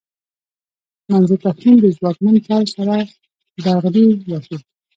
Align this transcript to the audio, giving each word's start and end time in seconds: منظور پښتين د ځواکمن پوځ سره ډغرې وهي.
منظور 1.11 1.39
پښتين 1.45 1.75
د 1.81 1.85
ځواکمن 1.97 2.35
پوځ 2.45 2.67
سره 2.77 2.95
ډغرې 3.63 4.07
وهي. 4.29 4.57